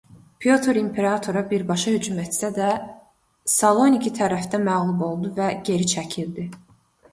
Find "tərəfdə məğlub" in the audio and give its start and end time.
4.21-5.07